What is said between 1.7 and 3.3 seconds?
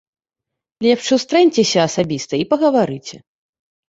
асабіста і пагаварыце.